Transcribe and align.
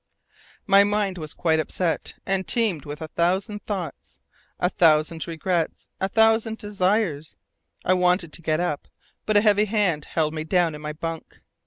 My 0.65 0.83
mind 0.83 1.19
was 1.19 1.35
quite 1.35 1.59
upset, 1.59 2.15
and 2.25 2.47
teemed 2.47 2.85
with 2.85 3.03
a 3.03 3.07
thousand 3.09 3.63
thoughts, 3.67 4.17
a 4.59 4.67
thousand 4.67 5.27
regrets, 5.27 5.89
a 5.99 6.09
thousand 6.09 6.57
desires! 6.57 7.35
I 7.85 7.93
wanted 7.93 8.33
to 8.33 8.41
get 8.41 8.59
up, 8.59 8.87
but 9.27 9.37
a 9.37 9.41
heavy 9.41 9.65
hand 9.65 10.05
held 10.05 10.33
me 10.33 10.43
down 10.43 10.73
in 10.73 10.81
my 10.81 10.93
bunk! 10.93 11.41